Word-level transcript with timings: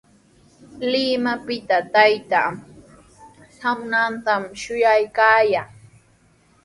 Limapita 0.93 1.77
taytaa 1.93 2.49
traamunantami 3.57 4.47
shuyaykaayaa. 4.63 5.67